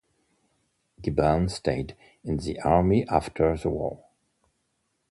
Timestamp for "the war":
3.55-4.03